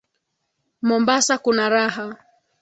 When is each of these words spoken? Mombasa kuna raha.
Mombasa 0.81 1.37
kuna 1.37 1.69
raha. 1.69 2.15